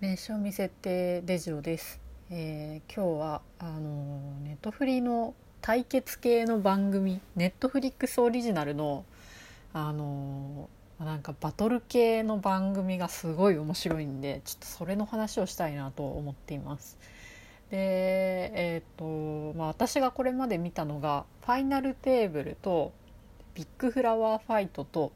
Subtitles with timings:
[0.00, 2.00] 名称未設定デジロです、
[2.30, 9.04] えー、今日はあのネットフリの対決系の番組 Netflix オリジナルの
[9.72, 10.68] あの
[11.00, 16.96] なんかバトル系の番組がすごい面白いんでちょっとそれの話をしたいなと思っています。
[17.68, 22.92] でえっ、ー、とまあ私がこれまで見たのが Final Table と
[23.56, 25.10] Big Flower Fight と、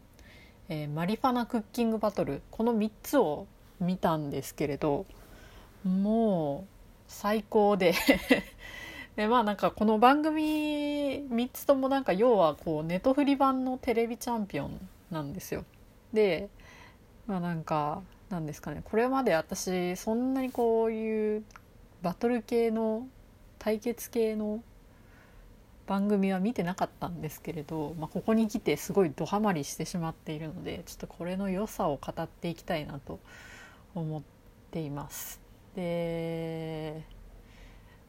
[0.69, 3.47] えー、マリファナクッキングバトルこの3つを
[3.83, 5.07] 見たんですけれど
[5.85, 6.73] もう
[7.09, 7.95] 最高で
[9.17, 10.43] でまあなんかこの番組
[11.29, 15.65] 3つともなんか要はこうネトフリ版のテレビチャンピオンなんですよ。
[16.13, 16.49] で
[17.27, 21.45] まあなんかなんですかねこれまで私そんなにこういう
[22.01, 23.07] バトル系の
[23.59, 24.63] 対決系の
[25.87, 33.21] 番組は見てなかったんですけれど、まあ、ここに来てすごいドハマりしてしまっているのでちょっとこれの良さを語っていきたいなと
[33.95, 34.23] 思っ
[34.71, 35.41] ています。
[35.75, 37.03] で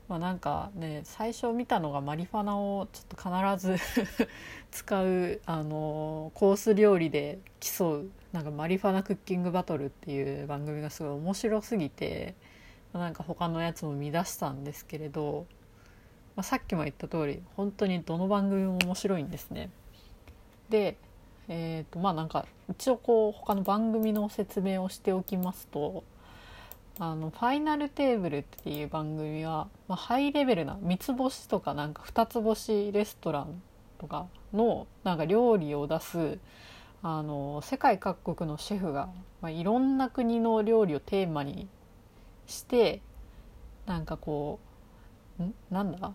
[0.10, 3.78] まあ、なんかね最初見たのがマリファナをちょっと必ず
[4.70, 12.36] 使うあのコース料理で競うなんかマリファナクッキングバトルっていう番組がすごい面白すぎて
[12.92, 15.48] まなんか他のやつも見出したんですけれど、
[16.36, 19.70] まあ、さっきも言った通り本当にどの番組も面白いんですね。
[20.70, 20.98] で
[21.50, 26.04] えーとまあなんか一応こう他の番組の説明をしておきますと
[27.00, 33.62] あのファイナルテーブルっていう番組は、まあ、ハイレベルな三つ星とかなんか二つ星レストラン
[34.00, 36.38] とかのなんか料理を出す
[37.02, 39.10] あの世界各国のシェフが、
[39.42, 41.68] まあ、いろんな国の料理をテーマに
[42.48, 43.02] して
[43.86, 44.60] なんかこ
[45.40, 45.54] うん？
[45.72, 46.14] なんだ？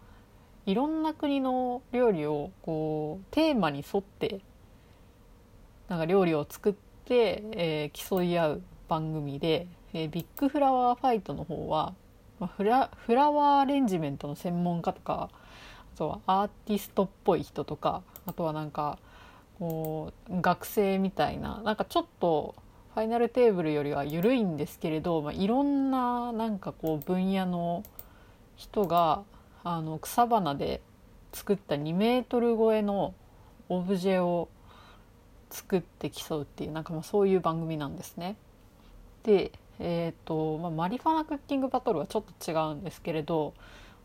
[0.64, 4.40] いろんな国の料理をこうテーマに沿って
[5.88, 6.72] なんか料理を作っ
[7.04, 11.94] て、えー、競い合う番組で、えー、ビッグフラワーファイトの方は、
[12.38, 15.30] まあ、フラフラワーアレンジメントの専門家とか
[15.94, 18.98] あとはアーティストっぽい人とかあとはなんか
[19.58, 22.54] こう学生みたいななんかちょっと
[22.94, 27.82] Final Table よりは緩いんですけれど、まあ、いろんななんかこう分野の
[28.56, 29.22] 人が
[29.64, 30.82] あの草花で
[31.32, 33.14] 作った2メートル超えの
[33.68, 34.48] オブジェを
[35.50, 38.36] 作って競うっていうなんかまあそういう番組なんですね。
[39.22, 43.54] で、えーとまあ、マリファナクッキングバトルはちょっと違うんですけれど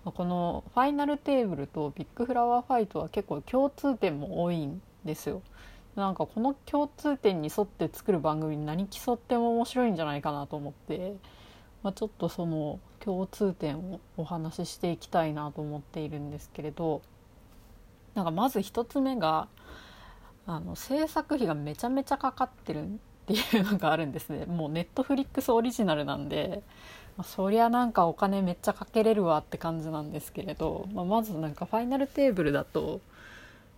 [0.04, 5.42] この Final Table と Big Flower Fight は結構共通点も多いんですよ。
[5.96, 11.16] なんかこの共通点に沿って作る番組に何競っても面白いんじゃないかなと思って、
[11.84, 17.02] まあ、ちょっとその共通点をお話ししていきたいなと思っているんですけれど
[18.16, 19.48] なんかまず1つ目が
[20.46, 22.90] あの制作費がめちゃめちゃかかってるっ
[23.28, 24.46] ていうのがあるんですね。
[24.48, 26.64] もうネットフリックスオリジナルなんで、
[27.18, 33.02] まあ、そりゃなんかお金めっちゃかけれるわって感じなんですけれど、まあ、まずなんかファイナルテーブルだと、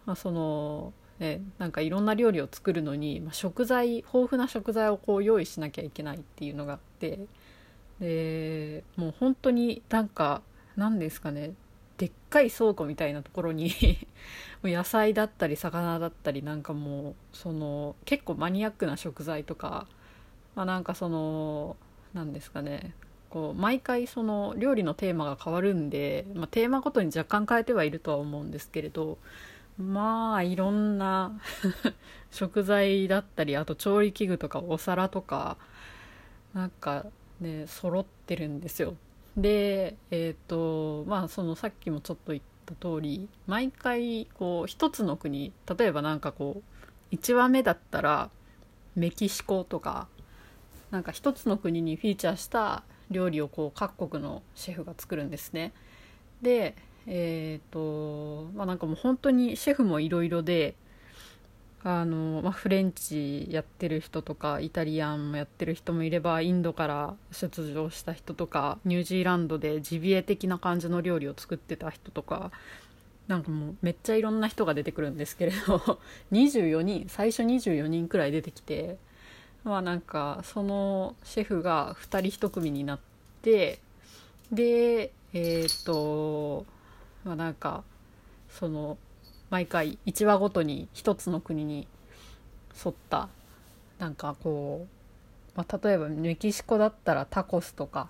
[0.05, 7.19] まあ、そのね、なんかいろんな料理を作るのに、まあ、食材豊富な食材をこう用意しなきゃいけないっていうのがあって
[7.99, 10.41] でもう本当になんか
[10.75, 11.53] 何ですかね
[11.97, 13.71] でっかい倉庫みたいなところに
[14.63, 19.87] 野菜だったり魚だったりなんかもうその結構マニアックな食材とか、
[20.55, 21.77] まあ、なんかその
[22.13, 22.93] 何ですかね
[23.29, 29.17] こう毎回その料理のテーマが変わるんで、まあ、テーマごとに若干変えてはいるとは思うんですけれど
[29.77, 31.39] まあいろんな
[32.31, 35.57] 食材だったりあと調理器具とかお皿とか
[36.53, 37.05] なんか
[37.41, 38.95] ね揃ってるんですよ。
[39.37, 46.61] でえっ、ー、とまあそのさっきもちょっと言った通り毎回こう一つの国例えばなんかこ
[47.11, 48.29] う1話目だったら
[48.95, 50.07] メキシコとか
[50.91, 55.73] なんか一つの国にフィーチャーした料理をこう各国のシェフが作るんですね。
[56.41, 56.75] で
[57.07, 60.75] えっ、ー、とまあなんかもう本当にシェフもいろいろで
[61.87, 72.51] あの、まあ、フレンチやってる人とかイタリアンもやってる人もいればインドから出場した人とかニュージーランドでジビエ的な感じの料理を作ってた人とか
[73.27, 75.99] なんかもうめっちゃいろんな人が出てくるんですけれど
[76.33, 78.97] 24人最初24人くらい出てきて
[79.63, 82.99] まあなんかそのシェフが2人1組になっ
[83.43, 83.79] て
[84.51, 86.65] でえっ、と
[87.23, 87.83] まあなんか
[88.49, 88.97] その
[89.49, 91.87] 毎回1話ごとに1つの国に
[92.85, 93.29] 沿った
[93.99, 94.85] なんかこ
[95.55, 98.09] う、まあ、例えばメキシコだったらタコスとか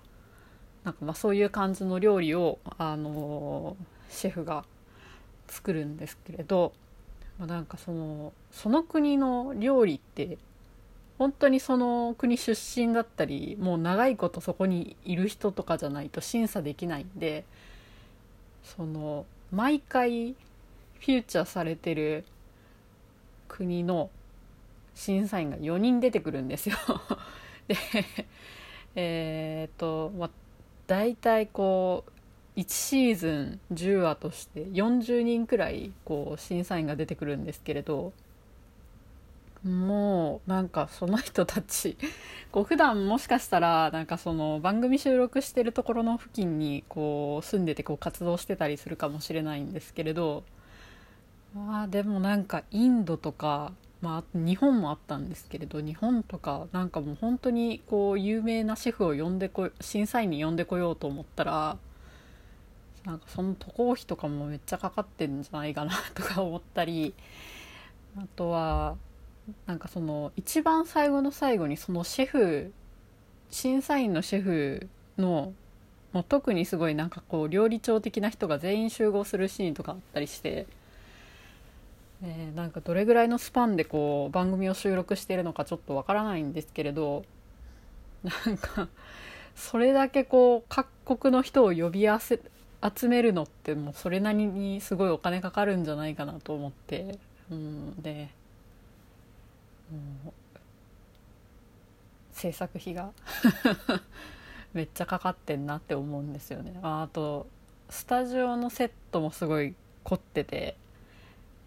[0.84, 4.64] なんかまあそういう感じの料理を、あのー、シェフが
[5.48, 6.72] 作るんですけれど、
[7.38, 10.38] まあ、なんかそのその国の料理って
[11.18, 17.44] 本当にその国出身だったりもう長いことそこにいる人とかじゃないと審査できないんで
[18.62, 20.34] その毎回
[21.00, 22.24] フューチャーされてる
[23.48, 24.10] 国の
[24.94, 26.76] 審査員が4人出てくるんですよ。
[27.68, 27.76] で
[28.94, 30.30] えっ、とまあ
[30.86, 32.04] 大体こ
[32.56, 38.14] う1シーズン10話として40人くらいこう審査員が出てくるんですけれど
[39.62, 41.96] もうなんかその人たち
[42.52, 50.44] こう普段もしかしたらなんかその番組収録してるところの付近にこう住んでてこう活動してたりするかもしれないんですけれど
[51.56, 53.72] まあでもなんかインドとか、
[54.02, 61.78] まあ、日本もあったんですけれど日本とかなんかもう本当にこう有名なシェフを呼んでこ審査員に呼んでこようと思ったら
[63.06, 67.14] なんかその渡航費とかもめっちゃかかってんじゃないかなとか思ったり
[68.18, 68.96] あとは
[69.66, 72.72] なんかその一番最後の最後にそのシェフ
[73.50, 75.54] 審査員のシェフの
[76.12, 80.66] もう特にすごいなんかこう料理長的な人が全員集合するシーンとかあったりして、
[82.22, 87.24] え、なんかどれぐらいのスパンでこう番組を収録しているのかちょっとわからないんですけれど
[88.46, 88.88] なんか
[89.54, 97.18] それだけこう各国の人を呼び集めるのってもうそれなりにすごいお金かかるんじゃないかなと思って、
[97.50, 98.28] うん、で
[102.32, 103.12] 制作費が
[104.74, 106.78] めっちゃかかってんなって思うんですよね。
[106.82, 107.46] あと
[107.88, 110.76] スタジオのセットもすごい凝ってて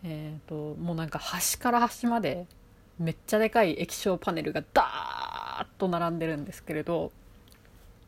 [0.04, 2.46] えっ、ー、ともうなんか端から端まで
[3.00, 7.12] めっちゃでかい液晶パネルがダーッと並んでるんですけれど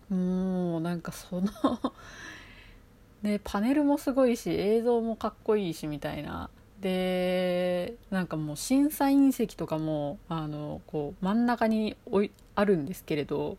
[0.10, 1.50] もうなんかその
[3.24, 6.50] ねパネルもすごいし映像もかっこいいしみたいな
[6.82, 13.58] でなんかもう審査員席とかもあのこう真ん中においあるんですけれど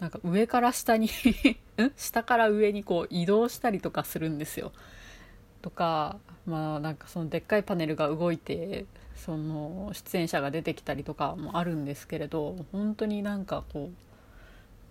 [0.00, 1.08] なんか上から下に
[1.96, 4.72] 下から上にこう移動したりとかするんですよ。
[5.62, 6.16] とか
[6.46, 8.86] まあなんかそのでっかいパネルが動いて
[9.16, 13.90] その出演者が出てきたりとかもあるんですけれど本当になんかこ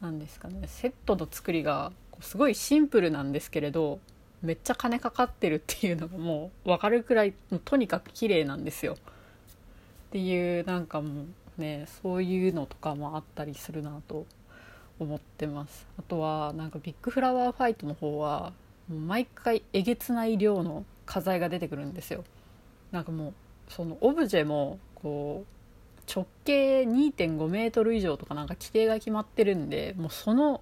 [0.02, 4.00] うなんですかねセットの作りがすごいシンプルなんですけれど
[4.42, 7.34] めっちゃ金かかってるっていうのがもう分かるくらい
[7.66, 8.94] とにかく綺麗なんですよ。
[8.94, 8.96] っ
[10.12, 11.26] ていうなんかも
[11.58, 14.26] うねそういうのとかもあったりするなと
[14.98, 15.86] 思ってます。
[15.98, 18.54] あとはなんかビッグフラワーファイトの方は
[18.90, 22.24] もう毎回えげつない量の花材が出てくるんですよ。
[22.92, 23.34] なんかもう
[23.70, 30.62] そのオブジェもこう直径2.5メートル以上とかなんか規定が決まってるんでもうその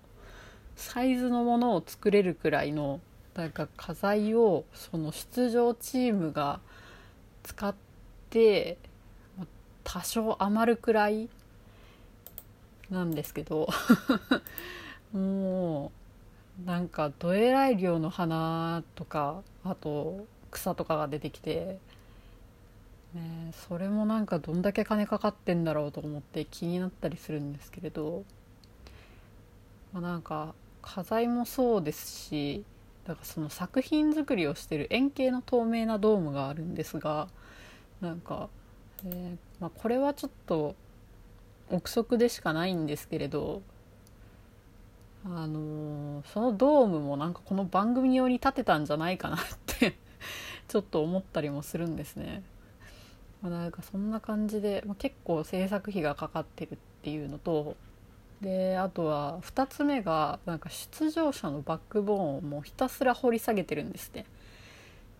[0.76, 3.00] サイズのものを作れるくらいの
[3.34, 6.60] なんか家財をその出場チームが
[7.44, 7.74] 使っ
[8.30, 8.78] て
[9.86, 11.30] 多少余るくらい
[12.90, 13.70] なんですけど。
[15.14, 16.07] も う
[16.66, 21.80] なんかどえらい量の花とかあと草とかが出てきて、
[23.14, 28.24] ね、それもなんかどんだけ金かかってんだろうと思って気になったりするんですけれど、
[29.94, 32.64] まあ、なんか花材もそうですし
[33.06, 37.28] だからその作品作りをしてる円形の透明なドームがあるんですが
[38.02, 38.50] なんか、
[39.06, 40.76] えー、まあ、これはちょっと
[41.70, 43.62] 憶測でしかないんですけれど
[45.36, 49.98] あの、そのドームもなんかこの番組用に建てたんじゃないかなって
[50.68, 52.44] ちょっと思ったりもするんですね。
[53.42, 57.76] まあ、なんかそんな感じで、まあ、結構制作費がかかってるっていうのと
[58.42, 64.26] であとは2つ目がなんか出場者のバックボーンをもうひたすら掘り下げてるんですね。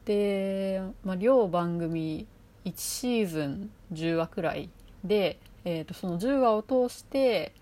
[0.06, 2.26] で、まあ、両番組
[2.66, 4.70] 1シーズン10話くらい
[5.04, 7.54] で、えー、とその10話を通して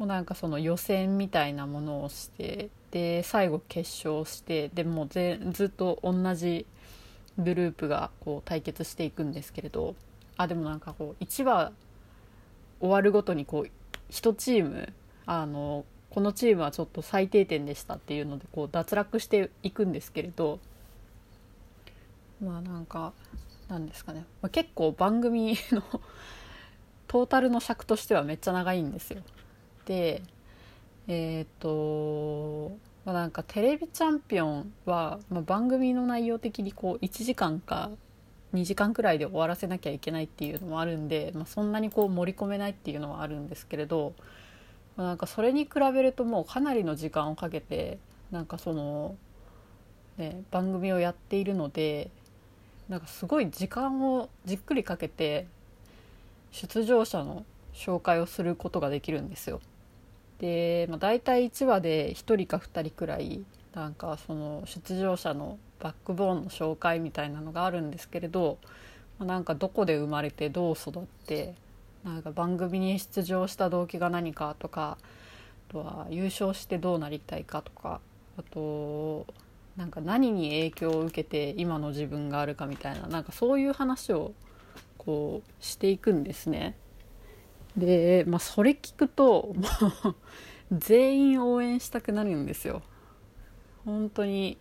[0.00, 6.64] もうなんかその予選みたいなものをしてで最後決勝してでもぜずっと同じ
[7.36, 9.94] グループがこう対決していくんですけれど
[10.38, 11.72] あでもなんかこう1話
[12.80, 13.70] 終わるごとにこう
[14.10, 14.90] 1チーム
[15.26, 20.60] あのこのチームはちょっと最低点でしたっていうのでこう脱落していくんですけれど
[22.42, 23.12] まあなんか
[23.68, 25.82] なんですかね、ま、結構番組の
[27.06, 29.22] トータルの尺としてはめっちゃ長いんですよ。
[29.86, 30.22] で
[31.08, 32.72] えっ、と、
[33.04, 37.90] まあ、なんかテレビチャンピオンは、まあ、番組の内容的にこう1時間か
[38.54, 44.14] 2時間くらいで終わらせなきゃいけないっていうのもあるんで、まあ、そんなにこう盛り込めないっていうのはあるんですけれど、
[44.96, 47.98] まあ、なんかそれに比べるともうかなりの時間をかけて
[48.30, 49.16] なんかその、
[50.16, 52.10] ね、番組をやっているので
[52.88, 55.46] なんかすごい時間をじっくりかけて
[56.50, 59.60] 出場者の紹介をすることができるんですよ。
[60.40, 63.44] で、まあ、大体1話で1人か2人くらい
[63.74, 68.58] なんかその出場者のバックボーンの紹介みたいなのがあるんですけれど、
[69.18, 71.54] まあ、なんかどこで生まれてどう育って
[72.04, 74.96] なんか番組に出場した動機が何かとか
[75.68, 78.00] あとは優勝してどうなりたいかとか
[78.38, 79.26] あと
[79.76, 84.32] なんか何に影響を受けて今の自分があるかみたいななんかそういう話を
[84.98, 86.76] こうしていくんですね。
[87.76, 90.16] で、まあ、それ聞くともう
[90.72, 92.82] 全員応援したくなるんですよ。
[93.84, 94.58] 本当に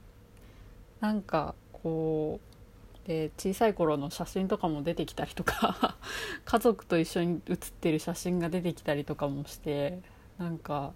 [1.02, 5.98] なんかこうで小さい頃の写真とかも出てきたりとか
[6.46, 10.00] 家族と一緒に写ってる写真が出てきたりとかもして
[10.38, 10.94] なんか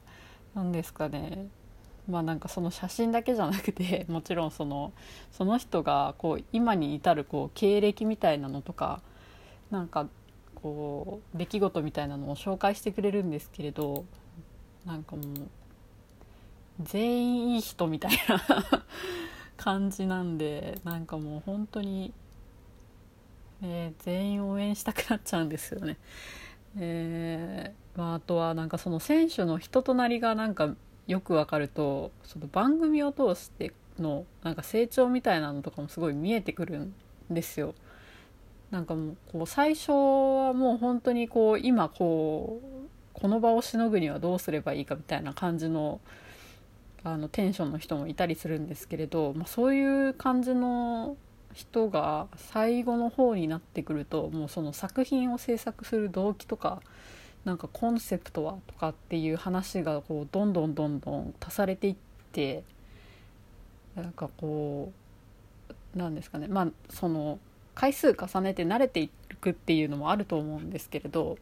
[0.53, 1.48] なんですかね
[2.08, 4.93] まあなんかその写真だけじゃなくてもちろんその
[5.32, 9.01] その人がこう今に至るこう経歴みたいなのとか
[9.72, 10.08] なんか
[10.63, 14.05] こう出来事みたいなのを紹介してくれるんですけれど
[14.86, 15.25] なんかもう
[16.82, 18.86] 全員いい人みたいな
[19.58, 22.13] 感じなんでなんかもう本当に、
[23.62, 25.98] えー、全員応援したくなっちゃうんですよね。
[26.77, 36.93] えーまあ、あとはなんかその選手の人となりがなんかよくわかるとその番組を通してのなんか成長みたいなのとかもすごい見えてくるん
[37.29, 37.75] ですよ。
[38.74, 46.01] なんかもうこう最初はもう本当にこう今こうこの場をしのぐにはどうすればいいかみたいな感じの
[47.03, 51.18] あのテンションの人もいたりするんですけれど、まあ、そういう感じの
[51.53, 56.82] 人が最後の方になってくるともうその作品を制作する動機とか
[57.46, 61.96] なんかコンセプトはとかっていう話がこうどんどんどんどん足されていっ
[62.32, 62.63] て
[63.96, 64.92] なんかこ
[65.96, 66.48] うなんですかね。
[66.48, 67.38] まあその
[67.75, 69.10] 回数重ねて慣れてい
[69.42, 71.38] くっていうのもあると思うんですけれど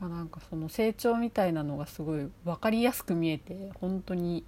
[0.00, 4.44] まなんかその成長みたいなのがすごい分かりやすく見えて本当に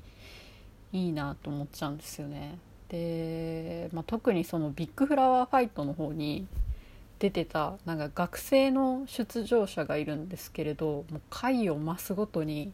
[0.93, 2.59] いいなと思っちゃうんですよね。
[2.89, 6.47] で、まあ、特にそのビッグフラワーファイトの方に
[7.19, 12.73] 出てたなんか学生の出場者がいるんですけれどもう回を増すごとに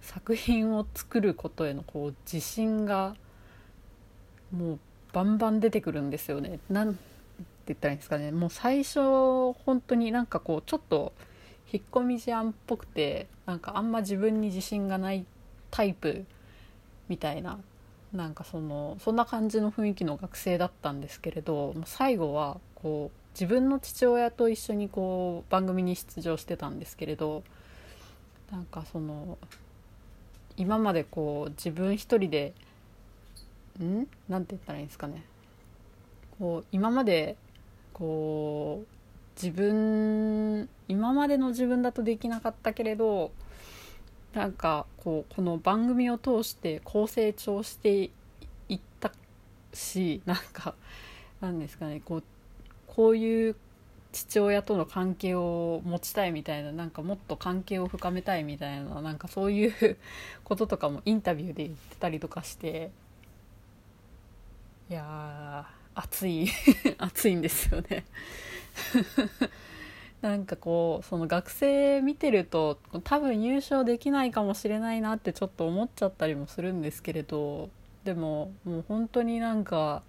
[0.00, 3.16] 作品を作ることへのこう自信が
[4.52, 4.78] もう
[5.12, 6.60] バンバン出てくるんですよね。
[6.70, 6.86] な
[7.68, 8.30] 言ったらいいんですかね。
[8.32, 9.00] もう最初
[9.64, 11.12] 本当になんかこうちょっと
[11.72, 15.26] 引っ込み思案っぽくてなんかあんま自分に自信がない
[15.70, 16.24] タイプ
[17.08, 17.58] みたいな
[18.12, 27.44] なんかそのそんな感じの雰囲気の学生だったんですけれど最後はこう自分の父親と一緒にこう番組に出場してたんですけれど
[28.50, 29.36] なんかその
[30.56, 32.54] 今までこう自分一人で
[33.78, 34.06] ん？
[34.28, 35.22] なんて言ったらいいんですかね。
[36.38, 37.36] こう今まで
[37.98, 43.32] こう自分今までの自分だとできなかったけれど
[44.34, 48.10] なんかこうこの番組を通してこう成長して
[48.68, 49.12] いった
[49.72, 50.74] しなんか
[51.40, 52.24] なんですかねこう
[52.86, 53.56] こういう
[54.12, 59.96] 父親との関係を持ちたいみたいななんかもっと関係を深めたいみたいななんかそういう
[60.44, 62.90] こととかもインタビューで言ってたりとかして
[64.90, 66.48] いや熱い
[66.98, 68.04] 熱いんですよね。
[70.22, 77.70] なんかこうその学生見てると多分優勝できないかもしれないなってちょっと思っちゃったりもするんですけれど
[78.04, 80.02] でももう本当になんか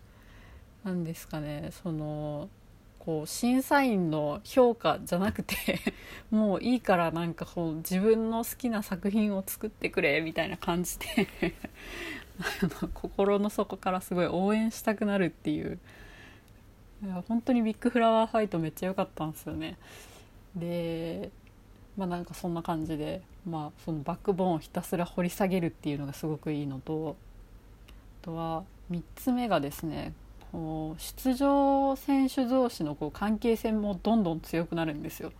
[0.84, 2.50] なんですかねその
[2.98, 5.56] こう審査員の評価じゃなくて
[6.32, 11.28] もういいからなんかこう自分の好きな作品を作ってくれみたいな感じで
[12.94, 15.80] 心の底からすごい応援したくなるっていう
[17.04, 19.78] いや本当にビッグフラワーファイトめっちゃ良かったんですよね
[20.56, 21.32] で
[21.98, 27.16] まあなんかそんな感じでまあそのバックボーンをひたすら掘り下げるっていうのがすごくいいのと
[28.22, 30.14] あとは3つ目がですね
[30.52, 35.32] こう出場選手同士のこう関係性もどんどん強くなるんですよ。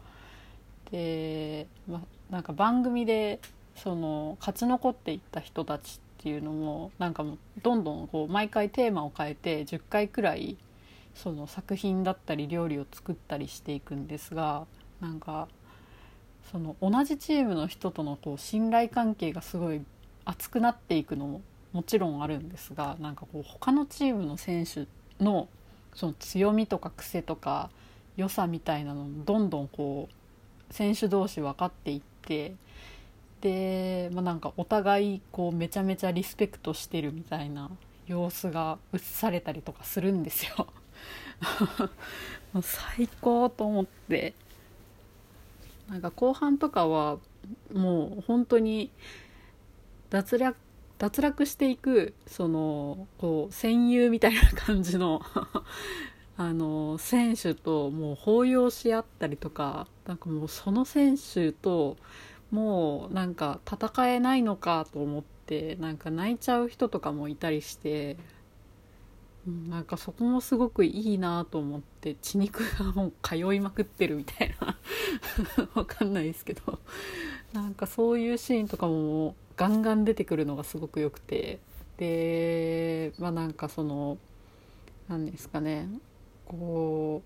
[0.92, 3.40] で、まあ、なんか番組で
[3.76, 10.58] その勝ち残っていった人たちっていうのもなんかもうどんどんこう毎回テーマを変えて10回くらい
[11.16, 14.66] その作品だったり料理を作ったりしていくんですが
[15.00, 15.48] なんか
[16.52, 19.82] その同じチームの人とのこう信頼関係がすごい
[20.26, 24.88] 熱くなっていくのももちろんあるんですがなんかこう他のチームの選手
[25.24, 25.48] の
[25.96, 27.70] その強みとか癖とか
[28.18, 32.56] 良さみたいなのもどんどんこう選手同士分かっていって
[33.42, 37.70] で、まあ、なんかお互いこうめちゃめちゃリスペクトしてるみたいな
[38.08, 40.68] 様子が映されたりとかするんですよ。
[42.62, 44.34] 最高と思って
[45.88, 47.18] なんか後半とかは
[47.74, 48.92] もう本当に
[50.10, 50.58] 脱落
[50.98, 55.22] 脱落していくそのこう戦友みたいな感じの
[56.36, 61.96] あの選手ともう抱擁し合ったりとかなんかもうその選手と
[62.52, 68.18] もうなんか戦えないのかと思ってなんか泣いちゃう人とかもいたりして
[69.48, 74.78] なんかそこもすごくいいなと思って血肉がもう通いまくってるみたいな。
[75.74, 76.80] わかんないですけど。
[77.54, 81.60] なんかそういうシーンとかもガンガン出てくるのがすごく良くて。
[81.98, 84.18] でまあなんかその
[85.08, 85.88] 何ですかね。
[86.46, 87.22] こ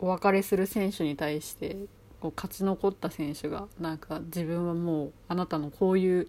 [0.00, 1.76] うお別れする選手に対して
[2.22, 6.28] こう勝ち残った選手がなんか自分はもうあなたのこういう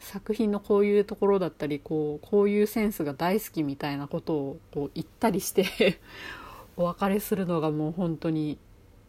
[0.00, 6.00] 作品のこういうところだったりこうこういうセンスが大好きみたいなことをこう言ったりして
[6.78, 8.56] お別れするのがもう本当に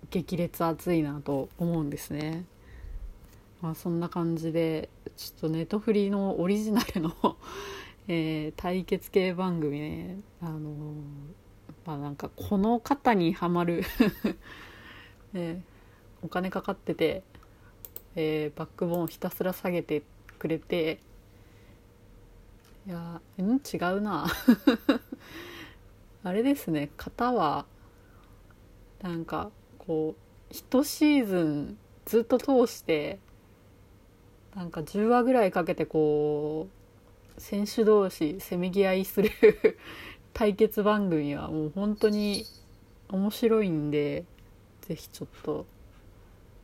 [0.09, 2.43] 激烈熱いなと思うんですね。
[3.61, 7.15] まあ、そんな感じでちょっとネトフリのオリジナルの
[8.09, 10.73] えー、対決系番組ねあのー、
[11.85, 13.83] まあなんかこの方にはまる
[15.33, 15.61] ね、
[16.21, 17.23] お金かかってて、
[18.15, 20.03] えー、バックボーンひたすら下げて
[20.39, 20.99] くれて
[22.87, 23.55] いやうん？
[23.57, 24.27] 違うな。
[26.23, 26.89] あれですね。
[26.97, 27.65] 型は
[29.01, 30.15] なんかこ
[30.49, 33.19] う1シーズンずっと通して
[34.55, 36.67] なんか10話ぐらいかけてこ
[37.37, 39.29] う選手同士せめぎ合いする
[40.33, 42.45] 対決番組はもう本当に
[43.09, 44.25] 面白いんで
[44.81, 45.65] 是非ちょっと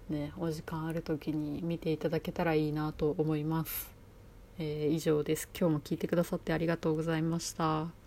[0.10, 3.92] ねお時間ある時に見ていただけたらいいなと思います、
[4.60, 5.50] えー、以上です。
[5.58, 8.03] 今日も聞いてくださってありがとうございました。